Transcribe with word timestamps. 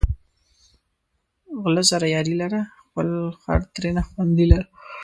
غله 1.63 1.83
سره 1.91 2.05
یاري 2.15 2.33
لره، 2.41 2.61
خپل 2.83 3.07
خر 3.41 3.59
ترېنه 3.73 4.01
خوندي 4.09 4.45
لره 4.51 4.67